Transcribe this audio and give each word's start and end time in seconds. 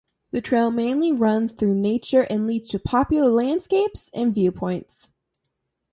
The 0.31 0.41
trail 0.41 0.71
mainly 0.71 1.11
runs 1.11 1.51
through 1.53 1.75
nature 1.75 2.23
and 2.27 2.47
leads 2.47 2.69
to 2.69 2.79
popular 2.79 3.29
landscapes 3.29 4.09
and 4.15 4.33
viewpoints. 4.33 5.11